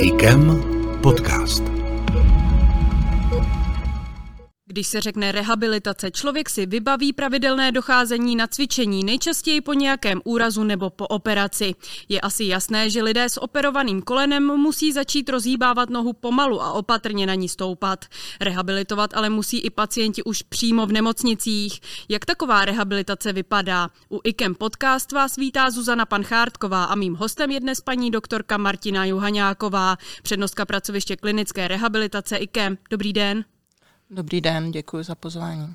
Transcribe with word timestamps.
IKEM 0.00 0.62
podcast. 1.02 1.77
Když 4.78 4.86
se 4.86 5.00
řekne 5.00 5.32
rehabilitace, 5.32 6.10
člověk 6.10 6.50
si 6.50 6.66
vybaví 6.66 7.12
pravidelné 7.12 7.72
docházení 7.72 8.36
na 8.36 8.46
cvičení, 8.46 9.04
nejčastěji 9.04 9.60
po 9.60 9.72
nějakém 9.72 10.20
úrazu 10.24 10.64
nebo 10.64 10.90
po 10.90 11.06
operaci. 11.06 11.74
Je 12.08 12.20
asi 12.20 12.44
jasné, 12.44 12.90
že 12.90 13.02
lidé 13.02 13.28
s 13.28 13.42
operovaným 13.42 14.02
kolenem 14.02 14.46
musí 14.46 14.92
začít 14.92 15.28
rozhýbávat 15.28 15.90
nohu 15.90 16.12
pomalu 16.12 16.62
a 16.62 16.72
opatrně 16.72 17.26
na 17.26 17.34
ní 17.34 17.48
stoupat. 17.48 18.04
Rehabilitovat 18.40 19.14
ale 19.14 19.30
musí 19.30 19.58
i 19.58 19.70
pacienti 19.70 20.22
už 20.22 20.42
přímo 20.42 20.86
v 20.86 20.92
nemocnicích. 20.92 21.80
Jak 22.08 22.24
taková 22.24 22.64
rehabilitace 22.64 23.32
vypadá? 23.32 23.88
U 24.10 24.20
IKEM 24.24 24.54
podcast 24.54 25.12
vás 25.12 25.36
vítá 25.36 25.70
Zuzana 25.70 26.06
Panchártková 26.06 26.84
a 26.84 26.94
mým 26.94 27.14
hostem 27.14 27.50
je 27.50 27.60
dnes 27.60 27.80
paní 27.80 28.10
doktorka 28.10 28.56
Martina 28.56 29.04
Juhaňáková, 29.04 29.96
přednostka 30.22 30.66
pracoviště 30.66 31.16
klinické 31.16 31.68
rehabilitace 31.68 32.36
IKEM. 32.36 32.78
Dobrý 32.90 33.12
den. 33.12 33.44
Dobrý 34.10 34.40
den, 34.40 34.70
děkuji 34.70 35.04
za 35.04 35.14
pozvání. 35.14 35.74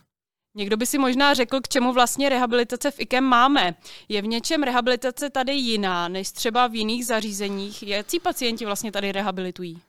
Někdo 0.55 0.77
by 0.77 0.85
si 0.85 0.97
možná 0.97 1.33
řekl, 1.33 1.61
k 1.61 1.67
čemu 1.67 1.93
vlastně 1.93 2.29
rehabilitace 2.29 2.91
v 2.91 2.99
IKEM 2.99 3.23
máme. 3.23 3.75
Je 4.09 4.21
v 4.21 4.27
něčem 4.27 4.63
rehabilitace 4.63 5.29
tady 5.29 5.53
jiná, 5.53 6.07
než 6.07 6.31
třeba 6.31 6.67
v 6.67 6.75
jiných 6.75 7.05
zařízeních? 7.05 7.83
Jaký 7.83 8.19
pacienti 8.19 8.65
vlastně 8.65 8.91
tady 8.91 9.11
rehabilitují? 9.11 9.81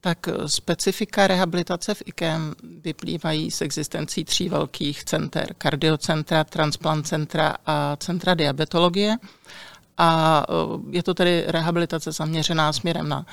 Tak 0.00 0.28
eh, 0.28 0.48
specifika 0.48 1.26
rehabilitace 1.26 1.94
v 1.94 2.02
IKEM 2.06 2.54
vyplývají 2.62 3.50
z 3.50 3.62
existencí 3.62 4.24
tří 4.24 4.48
velkých 4.48 5.04
center. 5.04 5.54
Kardiocentra, 5.58 6.44
transplant 6.44 7.06
centra 7.06 7.56
a 7.66 7.96
centra 7.96 8.34
diabetologie. 8.34 9.16
A 9.98 10.42
eh, 10.48 10.54
je 10.90 11.02
to 11.02 11.14
tedy 11.14 11.44
rehabilitace 11.46 12.12
zaměřená 12.12 12.72
směrem 12.72 13.08
na 13.08 13.26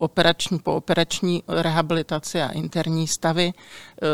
operační, 0.00 0.58
pooperační 0.58 1.42
rehabilitaci 1.48 2.42
a 2.42 2.48
interní 2.48 3.08
stavy. 3.08 3.52
Eh, 4.02 4.06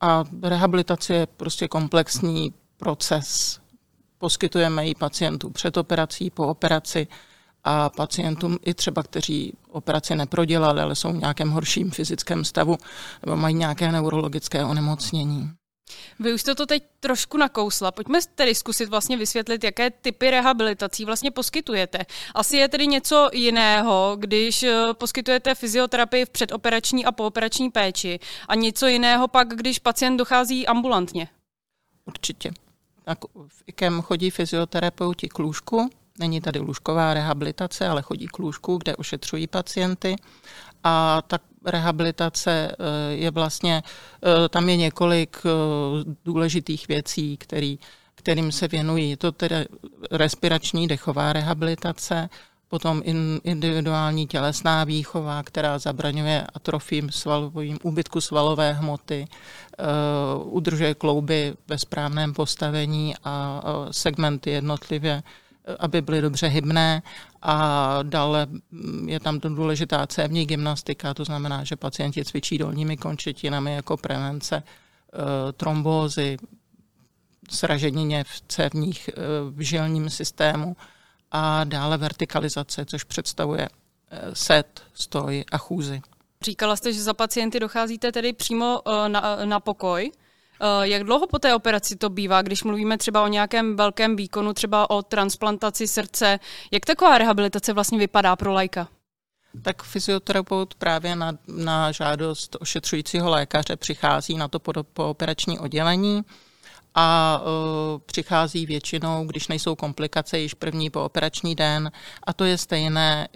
a 0.00 0.24
rehabilitace 0.42 1.14
je 1.14 1.26
prostě 1.26 1.68
komplexní 1.68 2.54
proces. 2.76 3.60
Poskytujeme 4.18 4.86
ji 4.86 4.94
pacientům 4.94 5.52
před 5.52 5.76
operací, 5.76 6.30
po 6.30 6.46
operaci 6.46 7.06
a 7.64 7.88
pacientům 7.88 8.58
i 8.64 8.74
třeba, 8.74 9.02
kteří 9.02 9.52
operaci 9.68 10.14
neprodělali, 10.14 10.80
ale 10.80 10.94
jsou 10.94 11.12
v 11.12 11.16
nějakém 11.16 11.50
horším 11.50 11.90
fyzickém 11.90 12.44
stavu 12.44 12.76
nebo 13.26 13.36
mají 13.36 13.54
nějaké 13.54 13.92
neurologické 13.92 14.64
onemocnění. 14.64 15.50
Vy 16.20 16.34
už 16.34 16.40
jste 16.40 16.54
to 16.54 16.66
teď 16.66 16.82
trošku 17.00 17.36
nakousla. 17.36 17.90
Pojďme 17.90 18.18
tedy 18.34 18.54
zkusit 18.54 18.88
vlastně 18.88 19.16
vysvětlit, 19.16 19.64
jaké 19.64 19.90
typy 19.90 20.30
rehabilitací 20.30 21.04
vlastně 21.04 21.30
poskytujete. 21.30 21.98
Asi 22.34 22.56
je 22.56 22.68
tedy 22.68 22.86
něco 22.86 23.30
jiného, 23.32 24.16
když 24.20 24.62
eh, 24.62 24.84
poskytujete 24.92 25.54
fyzioterapii 25.54 26.24
v 26.24 26.30
předoperační 26.30 27.04
a 27.04 27.12
pooperační 27.12 27.70
péči 27.70 28.20
a 28.48 28.54
něco 28.54 28.86
jiného 28.86 29.28
pak, 29.28 29.48
když 29.48 29.78
pacient 29.78 30.16
dochází 30.16 30.66
ambulantně. 30.66 31.28
Určitě. 32.04 32.52
Tak 33.04 33.18
v 33.48 33.62
IKEM 33.66 34.02
chodí 34.02 34.30
fyzioterapeuti 34.30 35.28
k 35.28 35.38
lůžku, 35.38 35.90
Není 36.18 36.40
tady 36.40 36.58
lůžková 36.58 37.14
rehabilitace, 37.14 37.88
ale 37.88 38.02
chodí 38.02 38.26
k 38.26 38.38
lůžku, 38.38 38.76
kde 38.76 38.96
ošetřují 38.96 39.46
pacienty. 39.46 40.16
A 40.84 41.22
tak 41.26 41.42
rehabilitace 41.64 42.72
eh, 42.72 43.12
je 43.12 43.30
vlastně, 43.30 43.82
eh, 44.22 44.48
tam 44.48 44.68
je 44.68 44.76
několik 44.76 45.36
eh, 45.44 45.50
důležitých 46.24 46.88
věcí, 46.88 47.36
který, 47.36 47.78
kterým 48.14 48.52
se 48.52 48.68
věnují. 48.68 49.10
Je 49.10 49.16
to 49.16 49.32
tedy 49.32 49.66
respirační 50.10 50.88
dechová 50.88 51.32
rehabilitace, 51.32 52.28
potom 52.68 53.02
individuální 53.44 54.26
tělesná 54.26 54.84
výchova, 54.84 55.42
která 55.42 55.78
zabraňuje 55.78 56.46
atrofím 56.54 57.10
svalovým, 57.10 57.78
úbytku 57.82 58.20
svalové 58.20 58.72
hmoty, 58.72 59.26
udržuje 60.44 60.94
klouby 60.94 61.54
ve 61.68 61.78
správném 61.78 62.34
postavení 62.34 63.14
a 63.24 63.62
segmenty 63.90 64.50
jednotlivě 64.50 65.22
aby 65.78 66.02
byly 66.02 66.20
dobře 66.20 66.46
hybné 66.46 67.02
a 67.42 67.98
dále 68.02 68.46
je 69.06 69.20
tam 69.20 69.40
důležitá 69.40 70.06
cévní 70.06 70.46
gymnastika, 70.46 71.14
to 71.14 71.24
znamená, 71.24 71.64
že 71.64 71.76
pacienti 71.76 72.24
cvičí 72.24 72.58
dolními 72.58 72.96
končetinami 72.96 73.74
jako 73.74 73.96
prevence 73.96 74.56
e, 74.56 74.62
trombózy, 75.52 76.36
sraženině 77.50 78.24
v 78.24 78.42
cévních 78.48 79.08
e, 79.08 79.12
v 79.50 79.60
žilním 79.60 80.10
systému 80.10 80.76
a 81.30 81.64
dále 81.64 81.98
vertikalizace, 81.98 82.84
což 82.84 83.04
představuje 83.04 83.68
e, 83.68 84.34
set, 84.34 84.82
stoj 84.94 85.44
a 85.52 85.58
chůzy. 85.58 86.02
Říkala 86.42 86.76
jste, 86.76 86.92
že 86.92 87.02
za 87.02 87.14
pacienty 87.14 87.60
docházíte 87.60 88.12
tedy 88.12 88.32
přímo 88.32 88.82
na, 89.08 89.38
na 89.44 89.60
pokoj. 89.60 90.12
Eh, 90.60 90.88
jak 90.88 91.04
dlouho 91.04 91.26
po 91.26 91.38
té 91.38 91.54
operaci 91.54 91.96
to 91.96 92.10
bývá, 92.10 92.42
když 92.42 92.64
mluvíme 92.64 92.98
třeba 92.98 93.22
o 93.22 93.28
nějakém 93.28 93.76
velkém 93.76 94.16
výkonu, 94.16 94.52
třeba 94.52 94.90
o 94.90 95.02
transplantaci 95.02 95.88
srdce? 95.88 96.40
Jak 96.70 96.84
taková 96.84 97.18
rehabilitace 97.18 97.72
vlastně 97.72 97.98
vypadá 97.98 98.36
pro 98.36 98.52
lajka? 98.52 98.88
Tak 99.62 99.82
fyzioterapeut 99.82 100.74
právě 100.74 101.16
na, 101.16 101.32
na 101.48 101.92
žádost 101.92 102.56
ošetřujícího 102.60 103.30
lékaře 103.30 103.76
přichází 103.76 104.36
na 104.36 104.48
to 104.48 104.58
pooperační 104.82 105.58
oddělení 105.58 106.24
a 106.94 107.40
uh, 107.42 108.00
přichází 108.06 108.66
většinou, 108.66 109.24
když 109.24 109.48
nejsou 109.48 109.76
komplikace, 109.76 110.38
již 110.38 110.54
první 110.54 110.90
pooperační 110.90 111.54
den 111.54 111.92
a 112.22 112.32
to 112.32 112.44
je 112.44 112.58
stejné 112.58 113.28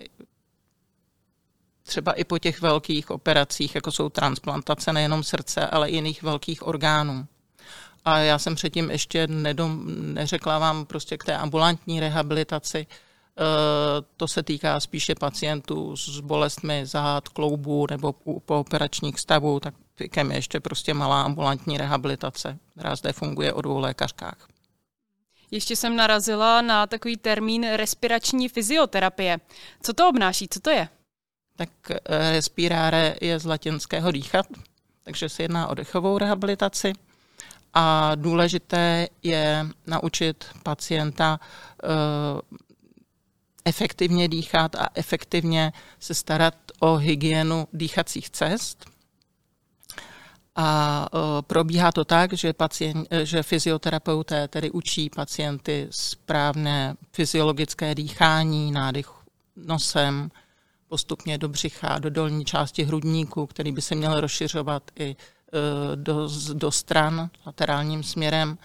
třeba 1.86 2.12
i 2.12 2.24
po 2.24 2.38
těch 2.38 2.60
velkých 2.60 3.10
operacích, 3.10 3.74
jako 3.74 3.92
jsou 3.92 4.08
transplantace 4.08 4.92
nejenom 4.92 5.22
srdce, 5.22 5.66
ale 5.66 5.88
i 5.88 5.94
jiných 5.94 6.22
velkých 6.22 6.66
orgánů. 6.66 7.26
A 8.04 8.18
já 8.18 8.38
jsem 8.38 8.54
předtím 8.54 8.90
ještě 8.90 9.26
nedom, 9.26 9.84
neřekla 10.14 10.58
vám 10.58 10.86
prostě 10.86 11.18
k 11.18 11.24
té 11.24 11.36
ambulantní 11.36 12.00
rehabilitaci, 12.00 12.78
e, 12.78 12.86
to 14.16 14.28
se 14.28 14.42
týká 14.42 14.80
spíše 14.80 15.14
pacientů 15.14 15.96
s 15.96 16.20
bolestmi 16.20 16.86
zád, 16.86 17.28
kloubů 17.28 17.86
nebo 17.90 18.12
po 18.44 18.60
operačních 18.60 19.20
stavů, 19.20 19.60
tak 19.60 19.74
je 20.00 20.34
ještě 20.34 20.60
prostě 20.60 20.94
malá 20.94 21.22
ambulantní 21.22 21.78
rehabilitace, 21.78 22.58
která 22.72 22.96
zde 22.96 23.12
funguje 23.12 23.52
o 23.52 23.62
dvou 23.62 23.78
lékařkách. 23.78 24.48
Ještě 25.50 25.76
jsem 25.76 25.96
narazila 25.96 26.62
na 26.62 26.86
takový 26.86 27.16
termín 27.16 27.66
respirační 27.72 28.48
fyzioterapie. 28.48 29.38
Co 29.82 29.92
to 29.92 30.08
obnáší? 30.08 30.48
Co 30.48 30.60
to 30.60 30.70
je? 30.70 30.88
Tak 31.56 31.68
eh, 31.90 32.32
respiráre 32.32 33.16
je 33.20 33.38
z 33.38 33.44
latinského 33.44 34.12
dýchat, 34.12 34.46
takže 35.04 35.28
se 35.28 35.42
jedná 35.42 35.68
o 35.68 35.74
dechovou 35.74 36.18
rehabilitaci. 36.18 36.92
A 37.74 38.14
důležité 38.14 39.08
je 39.22 39.66
naučit 39.86 40.44
pacienta 40.62 41.40
eh, 41.40 41.86
efektivně 43.64 44.28
dýchat 44.28 44.74
a 44.74 44.88
efektivně 44.94 45.72
se 46.00 46.14
starat 46.14 46.54
o 46.80 46.96
hygienu 46.96 47.68
dýchacích 47.72 48.30
cest. 48.30 48.84
A 50.56 51.06
eh, 51.14 51.18
probíhá 51.42 51.92
to 51.92 52.04
tak, 52.04 52.32
že, 52.32 52.52
pacient, 52.52 53.08
že 53.22 53.42
fyzioterapeuté 53.42 54.48
tedy 54.48 54.70
učí 54.70 55.10
pacienty 55.10 55.88
správné 55.90 56.94
fyziologické 57.12 57.94
dýchání, 57.94 58.72
nádech 58.72 59.10
nosem, 59.56 60.30
postupně 60.88 61.38
do 61.38 61.48
břicha, 61.48 61.98
do 61.98 62.10
dolní 62.10 62.44
části 62.44 62.84
hrudníku, 62.84 63.46
který 63.46 63.72
by 63.72 63.82
se 63.82 63.94
měl 63.94 64.20
rozšiřovat 64.20 64.82
i 64.98 65.10
e, 65.10 65.16
do, 65.96 66.28
do 66.52 66.70
stran 66.70 67.30
laterálním 67.46 68.02
směrem. 68.02 68.58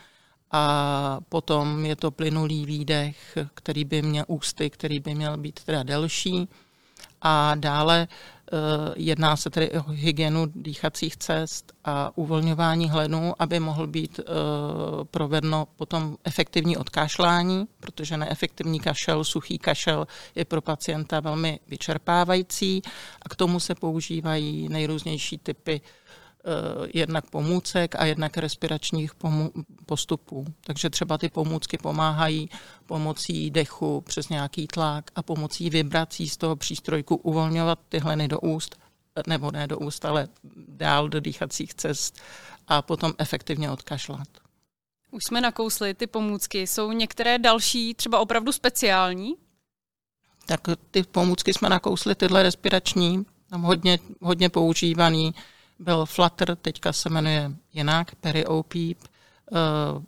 A 0.51 1.19
potom 1.29 1.85
je 1.85 1.96
to 1.96 2.11
plynulý 2.11 2.66
výdech, 2.66 3.37
který 3.53 3.85
by 3.85 4.01
měl 4.01 4.25
ústy, 4.28 4.69
který 4.69 4.99
by 4.99 5.16
měl 5.16 5.37
být 5.37 5.59
teda 5.63 5.84
delší. 5.84 6.47
A 7.22 7.55
dále 7.55 8.07
jedná 8.95 9.35
se 9.35 9.49
tedy 9.49 9.71
o 9.71 9.83
hygienu 9.91 10.45
dýchacích 10.55 11.17
cest 11.17 11.73
a 11.85 12.11
uvolňování 12.17 12.89
hlenů, 12.89 13.33
aby 13.39 13.59
mohl 13.59 13.87
být 13.87 14.19
eh, 14.19 14.23
provedeno 15.11 15.67
potom 15.75 16.17
efektivní 16.23 16.77
odkašlání, 16.77 17.67
protože 17.79 18.17
neefektivní 18.17 18.79
kašel, 18.79 19.23
suchý 19.23 19.57
kašel 19.57 20.07
je 20.35 20.45
pro 20.45 20.61
pacienta 20.61 21.19
velmi 21.19 21.59
vyčerpávající 21.67 22.81
a 23.21 23.29
k 23.29 23.35
tomu 23.35 23.59
se 23.59 23.75
používají 23.75 24.69
nejrůznější 24.69 25.37
typy 25.37 25.81
Eh, 25.81 26.21
jednak 26.93 27.29
pomůcek 27.29 27.96
a 27.96 28.05
jednak 28.05 28.38
respiračních 28.38 29.11
postupů. 29.85 30.46
Takže 30.64 30.90
třeba 30.90 31.17
ty 31.17 31.29
pomůcky 31.29 31.78
pomáhají 31.78 32.49
pomocí 32.85 33.52
dechu 33.52 34.02
přes 34.02 34.29
nějaký 34.29 34.67
tlak 34.67 35.11
a 35.16 35.23
pomocí 35.23 35.70
vibrací 35.70 36.29
z 36.29 36.38
toho 36.38 36.55
přístrojku 36.55 37.16
uvolňovat 37.16 37.79
ty 37.90 37.99
hleny 37.99 38.28
do 38.28 38.40
úst, 38.40 38.79
nebo 39.28 39.52
ne 39.52 39.67
do 39.67 39.79
úst, 39.79 40.05
ale 40.05 40.28
dál 40.67 41.09
do 41.09 41.20
dýchacích 41.20 41.73
cest 41.73 42.22
a 42.67 42.82
potom 42.82 43.14
efektivně 43.17 43.72
odkašlat. 43.72 44.28
Už 45.11 45.23
jsme 45.23 45.41
nakousli 45.41 45.94
ty 45.94 46.08
pomůcky. 46.08 46.67
Jsou 46.67 46.91
některé 46.91 47.40
další 47.40 47.94
třeba 47.94 48.20
opravdu 48.20 48.52
speciální? 48.52 49.35
Tak 50.46 50.61
ty 50.91 51.03
pomůcky 51.03 51.53
jsme 51.53 51.70
nakousli, 51.70 52.16
tyhle 52.16 52.44
respirační, 52.44 53.26
tam 53.49 53.61
hodně, 53.61 53.99
hodně 54.22 54.49
používaný 54.49 55.35
byl 55.81 56.05
Flutter, 56.05 56.55
teďka 56.55 56.93
se 56.93 57.09
jmenuje 57.09 57.51
jinak, 57.73 58.16
Perry 58.16 58.45
O'Peep, 58.45 58.97
uh, 59.51 59.57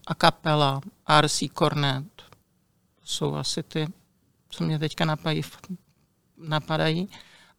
Acapella, 0.07 0.81
RC 1.21 1.43
Cornet. 1.57 2.05
To 2.99 3.05
jsou 3.05 3.35
asi 3.35 3.63
ty, 3.63 3.87
co 4.49 4.63
mě 4.63 4.79
teďka 4.79 5.05
napadají. 5.05 5.41
napadají. 6.37 7.09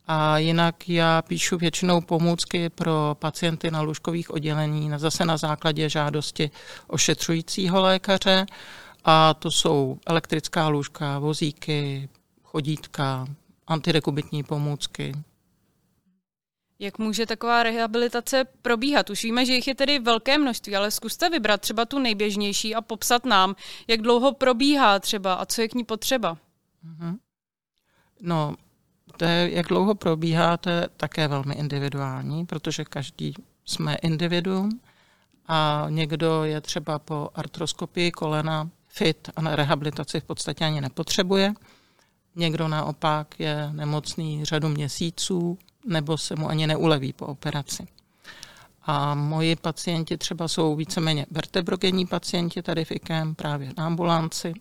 A 0.07 0.39
jinak 0.39 0.89
já 0.89 1.23
píšu 1.23 1.59
většinou 1.59 2.01
pomůcky 2.01 2.69
pro 2.69 3.17
pacienty 3.19 3.71
na 3.71 3.81
lůžkových 3.81 4.31
oddělení, 4.31 4.91
zase 4.97 5.25
na 5.25 5.37
základě 5.37 5.89
žádosti 5.89 6.51
ošetřujícího 6.87 7.81
lékaře. 7.81 8.47
A 9.05 9.35
to 9.35 9.51
jsou 9.51 9.99
elektrická 10.07 10.69
lůžka, 10.69 11.19
vozíky, 11.19 12.09
chodítka, 12.43 13.27
antidekubitní 13.67 14.43
pomůcky. 14.43 15.13
Jak 16.85 16.99
může 16.99 17.27
taková 17.27 17.63
rehabilitace 17.63 18.45
probíhat? 18.63 19.11
Už 19.11 19.25
víme, 19.25 19.47
že 19.47 19.53
jich 19.53 19.69
je 19.69 19.75
tedy 19.75 19.99
velké 19.99 20.39
množství, 20.39 20.77
ale 20.77 20.91
zkuste 20.91 21.31
vybrat 21.31 21.61
třeba 21.61 21.85
tu 21.85 21.99
nejběžnější 21.99 22.75
a 22.75 22.81
popsat 22.81 23.25
nám, 23.25 23.57
jak 23.89 24.03
dlouho 24.03 24.33
probíhá 24.33 24.99
třeba 24.99 25.35
a 25.35 25.47
co 25.47 25.63
je 25.63 25.69
k 25.69 25.75
ní 25.75 25.85
potřeba. 25.85 26.37
Mm-hmm. 26.87 27.17
No, 28.21 28.55
to 29.17 29.25
je, 29.25 29.51
jak 29.53 29.67
dlouho 29.67 29.95
probíhá, 29.95 30.57
to 30.57 30.71
je 30.71 30.89
také 30.97 31.29
velmi 31.29 31.55
individuální, 31.55 32.47
protože 32.47 32.85
každý 32.85 33.35
jsme 33.65 33.95
individuum 33.95 34.81
a 35.47 35.87
někdo 35.89 36.45
je 36.45 36.61
třeba 36.61 36.99
po 36.99 37.29
artroskopii 37.35 38.11
kolena 38.11 38.71
fit 38.89 39.31
a 39.37 39.43
na 39.43 39.57
rehabilitaci 39.57 40.21
v 40.21 40.25
podstatě 40.25 40.65
ani 40.65 40.81
nepotřebuje. 40.81 41.55
Někdo 42.37 42.69
naopak 42.69 43.41
je 43.41 43.71
nemocný 43.73 44.45
řadu 44.45 44.69
měsíců 44.69 45.59
nebo 45.87 46.19
se 46.19 46.37
mu 46.37 46.49
ani 46.49 46.67
neuleví 46.67 47.13
po 47.13 47.27
operaci. 47.27 47.87
A 48.83 49.15
moji 49.15 49.57
pacienti 49.57 50.17
třeba 50.17 50.49
jsou 50.49 50.77
víceméně 50.77 51.27
vertebrogenní 51.31 52.07
pacienti 52.07 52.63
tady 52.63 52.85
v 52.85 52.91
IKEM, 52.91 53.35
právě 53.35 53.73
na 53.79 53.87
ambulanci. 53.87 54.55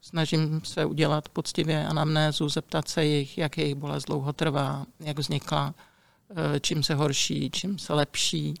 Snažím 0.00 0.60
se 0.64 0.84
udělat 0.84 1.28
poctivě 1.28 1.86
anamnézu, 1.86 2.48
zeptat 2.48 2.88
se 2.88 3.04
jich, 3.04 3.38
jak 3.38 3.58
jejich 3.58 3.74
bolest 3.74 4.04
dlouho 4.04 4.32
trvá, 4.32 4.86
jak 5.00 5.18
vznikla, 5.18 5.74
eh, 6.30 6.60
čím 6.60 6.82
se 6.82 6.94
horší, 6.94 7.50
čím 7.50 7.78
se 7.78 7.94
lepší, 7.94 8.54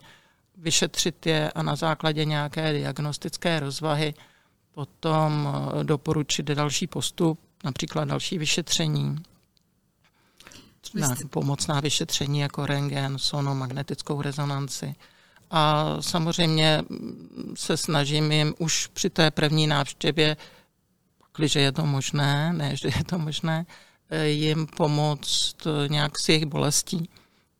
vyšetřit 0.56 1.26
je 1.26 1.50
a 1.50 1.62
na 1.62 1.76
základě 1.76 2.24
nějaké 2.24 2.72
diagnostické 2.72 3.60
rozvahy 3.60 4.14
potom 4.74 5.48
eh, 5.48 5.84
doporučit 5.84 6.46
další 6.46 6.86
postup, 6.86 7.40
například 7.64 8.04
další 8.04 8.38
vyšetření, 8.38 9.16
na 10.94 11.14
pomocná 11.30 11.80
vyšetření 11.80 12.40
jako 12.40 12.66
rengen, 12.66 13.18
sono, 13.18 13.54
magnetickou 13.54 14.22
rezonanci. 14.22 14.94
A 15.50 15.96
samozřejmě 16.00 16.82
se 17.54 17.76
snažím 17.76 18.32
jim 18.32 18.54
už 18.58 18.86
při 18.86 19.10
té 19.10 19.30
první 19.30 19.66
návštěvě 19.66 20.36
když 21.38 21.54
je 21.54 21.72
to 21.72 21.86
možné, 21.86 22.52
ne, 22.52 22.76
že 22.76 22.88
je 22.88 23.04
to 23.04 23.18
možné, 23.18 23.66
eh, 24.10 24.28
jim 24.28 24.66
pomoct 24.66 25.66
eh, 25.66 25.88
nějak 25.88 26.18
s 26.18 26.28
jejich 26.28 26.46
bolestí. 26.46 27.08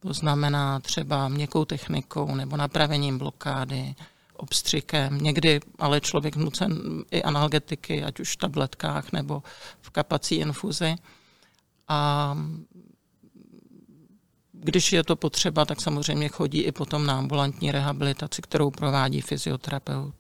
To 0.01 0.13
znamená 0.13 0.81
třeba 0.81 1.29
měkkou 1.29 1.65
technikou 1.65 2.35
nebo 2.35 2.57
napravením 2.57 3.19
blokády, 3.19 3.95
obstřikem. 4.37 5.19
Někdy 5.19 5.61
ale 5.79 6.01
člověk 6.01 6.37
nucen 6.37 7.03
i 7.11 7.23
analgetiky, 7.23 8.05
ať 8.05 8.21
už 8.21 8.33
v 8.33 8.37
tabletkách 8.37 9.13
nebo 9.13 9.43
v 9.81 9.91
kapací 9.91 10.35
infuzi. 10.35 10.95
A 11.89 12.35
když 14.61 14.93
je 14.93 15.05
to 15.05 15.17
potřeba, 15.17 15.65
tak 15.65 15.81
samozřejmě 15.81 16.29
chodí 16.29 16.63
i 16.63 16.73
potom 16.73 17.07
na 17.07 17.19
ambulantní 17.19 17.73
rehabilitaci, 17.73 18.43
kterou 18.43 18.71
provádí 18.71 19.21
fyzioterapeut. 19.21 20.15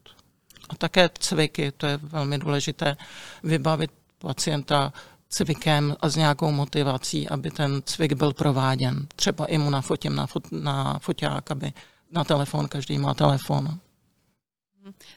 A 0.68 0.74
také 0.74 1.10
cviky, 1.18 1.72
to 1.72 1.86
je 1.86 1.96
velmi 1.96 2.38
důležité, 2.38 2.96
vybavit 3.42 3.90
pacienta 4.18 4.92
cvikem 5.28 5.96
a 6.00 6.08
s 6.08 6.16
nějakou 6.16 6.50
motivací, 6.50 7.28
aby 7.28 7.50
ten 7.50 7.82
cvik 7.84 8.12
byl 8.12 8.32
prováděn. 8.32 9.06
Třeba 9.16 9.46
i 9.46 9.58
mu 9.58 9.70
nafotím 9.70 10.14
na, 10.14 10.26
fot, 10.26 10.52
na 10.52 10.98
foťák, 10.98 11.50
aby 11.50 11.72
na 12.12 12.24
telefon, 12.24 12.68
každý 12.68 12.98
má 12.98 13.14
telefon. 13.14 13.78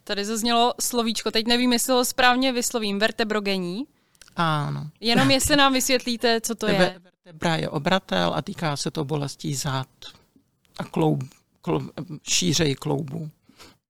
Tady 0.04 0.26
zaznělo 0.26 0.74
slovíčko, 0.82 1.32
teď 1.32 1.48
nevím, 1.48 1.74
jestli 1.74 1.94
ho 1.94 2.06
správně 2.06 2.52
vyslovím, 2.52 3.00
vertebrogení. 3.00 3.88
Ano. 4.36 4.89
Jenom 5.00 5.31
jestli 5.31 5.56
nám 5.56 5.74
vysvětlíte, 5.74 6.42
co 6.42 6.56
to 6.56 6.68
je. 6.68 7.00
Vertebra 7.24 7.56
je 7.56 7.69
obratel 7.69 8.33
a 8.36 8.42
týká 8.42 8.78
se 8.78 8.92
to 8.92 9.06
bolestí 9.06 9.56
zad 9.56 9.88
a 10.80 10.83
kloub, 10.83 11.24
kloub, 11.62 11.83
šířej 12.24 12.75
kloubů. 12.75 13.30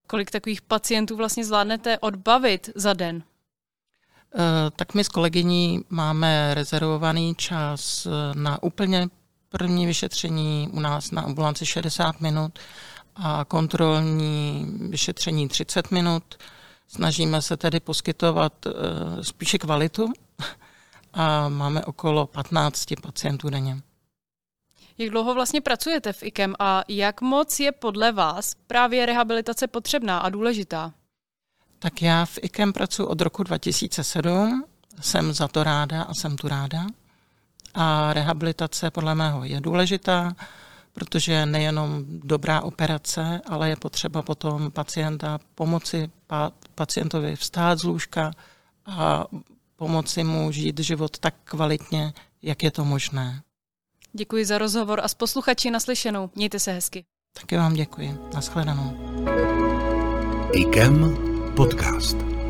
Kolik 0.08 0.32
takových 0.32 0.62
pacientů 0.62 1.16
vlastně 1.16 1.46
zvládnete 1.46 2.00
odbavit 2.00 2.70
za 2.76 2.94
den? 2.94 3.24
Eh, 4.36 4.72
tak 4.76 4.94
my 4.94 5.04
s 5.04 5.10
kolegyní 5.10 5.84
máme 5.90 6.54
rezervovaný 6.54 7.36
čas 7.36 8.06
eh, 8.06 8.10
na 8.40 8.64
úplně 8.64 9.08
první 9.50 9.86
vyšetření 9.86 10.70
u 10.72 10.80
nás 10.80 11.12
na 11.12 11.22
ambulanci 11.22 11.66
60 11.66 12.22
minut 12.22 12.60
a 13.16 13.46
kontrolní 13.46 14.68
vyšetření 14.90 15.48
30 15.48 15.92
minut. 15.92 16.24
Snažíme 16.88 17.42
se 17.42 17.58
tedy 17.58 17.80
poskytovat 17.80 18.54
eh, 18.66 18.72
spíše 19.24 19.58
kvalitu 19.58 20.14
a 21.14 21.50
máme 21.50 21.86
okolo 21.86 22.28
15 22.28 22.86
pacientů 23.02 23.50
denně. 23.50 23.82
Jak 24.98 25.10
dlouho 25.10 25.34
vlastně 25.34 25.62
pracujete 25.62 26.14
v 26.14 26.24
IKEM 26.24 26.56
a 26.60 26.84
jak 26.88 27.22
moc 27.22 27.60
je 27.60 27.72
podle 27.72 28.12
vás 28.12 28.52
právě 28.68 29.06
rehabilitace 29.06 29.68
potřebná 29.68 30.20
a 30.20 30.30
důležitá? 30.30 30.94
Tak 31.80 32.02
já 32.02 32.26
v 32.26 32.40
IKEM 32.42 32.74
pracuji 32.74 33.06
od 33.06 33.22
roku 33.22 33.44
2007, 33.44 34.66
jsem 35.02 35.34
za 35.34 35.48
to 35.48 35.64
ráda 35.64 36.02
a 36.02 36.14
jsem 36.14 36.36
tu 36.38 36.48
ráda. 36.48 36.86
A 37.74 38.14
rehabilitace 38.14 38.92
podle 38.92 39.16
mého 39.16 39.44
je 39.44 39.62
důležitá, 39.62 40.36
protože 40.94 41.46
nejenom 41.46 42.04
dobrá 42.08 42.62
operace, 42.62 43.42
ale 43.48 43.70
je 43.70 43.76
potřeba 43.76 44.22
potom 44.22 44.72
pacienta 44.72 45.40
pomoci 45.56 46.12
pa, 46.28 46.52
pacientovi 46.76 47.36
vstát 47.36 47.80
z 47.80 47.84
lůžka 47.84 48.32
a 48.86 49.26
pomoci 49.82 50.24
mu 50.24 50.52
žít 50.52 50.80
život 50.80 51.20
tak 51.20 51.36
kvalitně, 51.44 52.14
jak 52.42 52.64
je 52.64 52.72
to 52.72 52.86
možné. 52.86 53.42
Děkuji 54.14 54.46
za 54.46 54.58
rozhovor 54.58 55.00
a 55.04 55.08
s 55.08 55.14
posluchači 55.14 55.72
naslyšenou. 55.72 56.30
Mějte 56.36 56.60
se 56.60 56.72
hezky. 56.72 57.06
Taky 57.34 57.58
vám 57.58 57.74
děkuji. 57.74 58.18
Naschledanou. 58.34 58.98
IKEM 60.54 61.18
podcast. 61.56 62.41